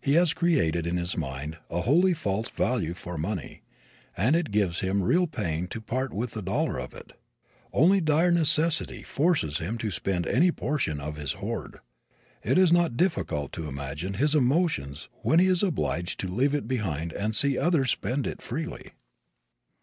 [0.00, 3.60] He has created in his mind a wholly false value for money
[4.16, 7.12] and it gives him real pain to part with a dollar of it.
[7.74, 11.80] Only dire necessity forces him to spend any portion of his hoard.
[12.42, 16.66] It is not difficult to imagine his emotions when he is obliged to leave it
[16.66, 18.92] behind and see others spend it freely.